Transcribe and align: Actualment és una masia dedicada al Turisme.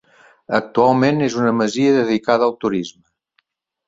Actualment 0.59 1.19
és 1.25 1.35
una 1.41 1.51
masia 1.57 1.91
dedicada 1.97 2.47
al 2.47 2.57
Turisme. 2.65 3.03